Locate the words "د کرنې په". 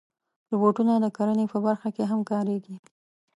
1.03-1.57